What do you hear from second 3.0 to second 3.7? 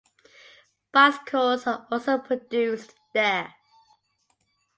there.